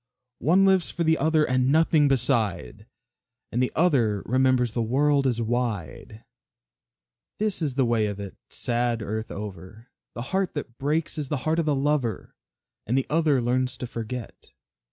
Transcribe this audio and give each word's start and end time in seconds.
One 0.39 0.65
lives 0.65 0.89
for 0.89 1.03
the 1.03 1.19
other 1.19 1.43
and 1.47 1.71
nothing 1.71 2.07
beside, 2.07 2.87
And 3.51 3.61
the 3.61 3.71
other 3.75 4.23
remembers 4.25 4.71
the 4.71 4.81
world 4.81 5.27
is 5.27 5.43
wide. 5.43 6.23
This 7.37 7.61
is 7.61 7.75
the 7.75 7.85
way 7.85 8.07
of 8.07 8.19
it, 8.19 8.35
sad 8.49 9.03
earth 9.03 9.29
over, 9.29 9.91
The 10.15 10.23
heart 10.33 10.55
that 10.55 10.79
breaks 10.79 11.19
is 11.19 11.27
the 11.27 11.37
heart 11.45 11.59
of 11.59 11.67
the 11.67 11.75
lover, 11.75 12.35
And 12.87 12.97
the 12.97 13.05
other 13.11 13.39
learns 13.43 13.77
to 13.77 13.85
forget. 13.85 14.49